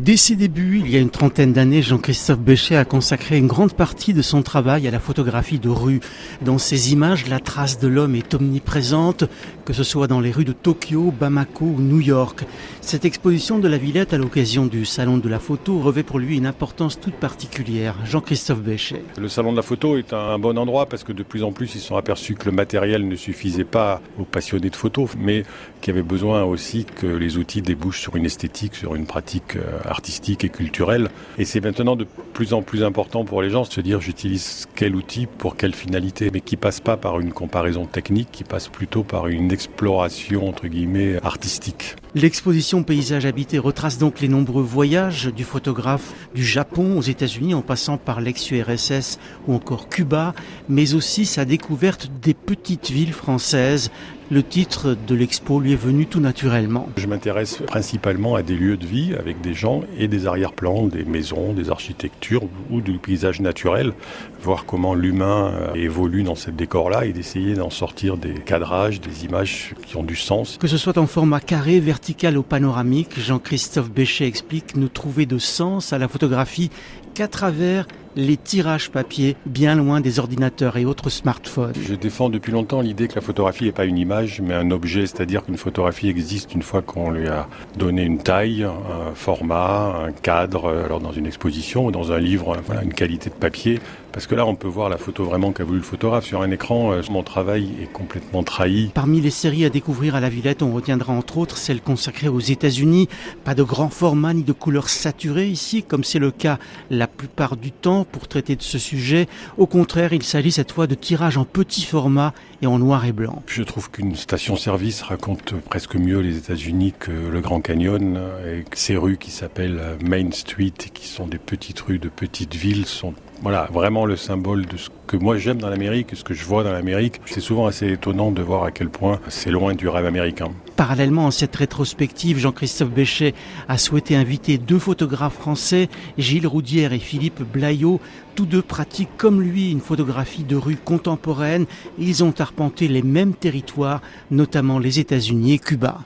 [0.00, 3.74] Dès ses débuts, il y a une trentaine d'années, Jean-Christophe Béchet a consacré une grande
[3.74, 6.00] partie de son travail à la photographie de rue.
[6.40, 9.24] Dans ses images, la trace de l'homme est omniprésente,
[9.66, 12.46] que ce soit dans les rues de Tokyo, Bamako ou New York.
[12.80, 16.38] Cette exposition de la Villette à l'occasion du Salon de la photo revêt pour lui
[16.38, 17.94] une importance toute particulière.
[18.06, 19.04] Jean-Christophe Béchet.
[19.18, 21.74] Le Salon de la photo est un bon endroit parce que de plus en plus
[21.74, 25.44] ils sont aperçus que le matériel ne suffisait pas aux passionnés de photo, mais
[25.82, 29.56] qu'il y avait besoin aussi que les outils débouchent sur une esthétique, sur une pratique
[29.56, 31.08] euh, artistique et culturelle.
[31.38, 34.66] Et c'est maintenant de plus en plus important pour les gens de se dire j'utilise
[34.74, 38.68] quel outil pour quelle finalité, mais qui passe pas par une comparaison technique, qui passe
[38.68, 41.96] plutôt par une exploration entre guillemets artistique.
[42.16, 47.62] L'exposition Paysage habité retrace donc les nombreux voyages du photographe du Japon aux États-Unis en
[47.62, 50.34] passant par l'ex-URSS ou encore Cuba,
[50.68, 53.92] mais aussi sa découverte des petites villes françaises
[54.32, 56.88] le titre de l'expo lui est venu tout naturellement.
[56.96, 61.04] Je m'intéresse principalement à des lieux de vie avec des gens et des arrière-plans, des
[61.04, 63.92] maisons, des architectures ou du paysage naturel,
[64.40, 69.24] voir comment l'humain euh, évolue dans ce décor-là et d'essayer d'en sortir des cadrages, des
[69.24, 70.58] images qui ont du sens.
[70.60, 71.99] Que ce soit en format carré, vertical
[72.36, 76.70] ou panoramique, Jean-Christophe Béchet explique nous trouver de sens à la photographie
[77.14, 81.74] qu'à travers les tirages papier bien loin des ordinateurs et autres smartphones.
[81.80, 85.06] Je défends depuis longtemps l'idée que la photographie n'est pas une image mais un objet,
[85.06, 90.12] c'est-à-dire qu'une photographie existe une fois qu'on lui a donné une taille, un format, un
[90.12, 93.80] cadre, alors dans une exposition ou dans un livre, voilà, une qualité de papier.
[94.12, 96.50] Parce que là, on peut voir la photo vraiment qu'a voulu le photographe sur un
[96.50, 96.92] écran.
[96.92, 98.90] Euh, mon travail est complètement trahi.
[98.92, 102.40] Parmi les séries à découvrir à la Villette, on retiendra entre autres celle consacrée aux
[102.40, 103.08] États-Unis.
[103.44, 106.58] Pas de grand format ni de couleurs saturées ici, comme c'est le cas
[106.90, 109.28] la plupart du temps pour traiter de ce sujet.
[109.56, 113.12] Au contraire, il s'agit cette fois de tirages en petit format et en noir et
[113.12, 113.42] blanc.
[113.46, 118.20] Je trouve qu'une station-service raconte presque mieux les États-Unis que le Grand Canyon.
[118.46, 122.86] Et ces rues qui s'appellent Main Street, qui sont des petites rues de petites villes,
[122.86, 126.44] sont voilà, vraiment le symbole de ce que moi j'aime dans l'Amérique, ce que je
[126.44, 127.20] vois dans l'Amérique.
[127.24, 130.50] C'est souvent assez étonnant de voir à quel point c'est loin du rêve américain.
[130.80, 133.34] Parallèlement à cette rétrospective, Jean-Christophe Béchet
[133.68, 138.00] a souhaité inviter deux photographes français, Gilles Roudière et Philippe Blaillot.
[138.34, 141.66] Tous deux pratiquent comme lui une photographie de rue contemporaine.
[141.98, 146.00] Ils ont arpenté les mêmes territoires, notamment les États-Unis et Cuba.